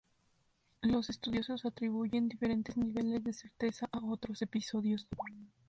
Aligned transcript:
Los 0.81 1.11
estudiosos 1.11 1.63
atribuyen 1.63 2.27
diferentes 2.27 2.75
niveles 2.75 3.23
de 3.23 3.33
certeza 3.33 3.87
a 3.91 4.03
otros 4.03 4.41
episodios. 4.41 5.07